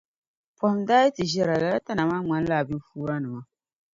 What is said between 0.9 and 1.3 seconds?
yi ti